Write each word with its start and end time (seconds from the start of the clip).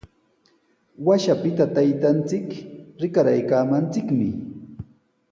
Washapita 1.09 1.65
taytanchik 1.75 2.47
rikaraaykaamanchikmi. 3.03 4.27